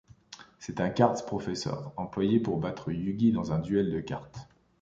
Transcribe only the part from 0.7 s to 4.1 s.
un Cards Professor employé pour battre Yûgi dans un duel de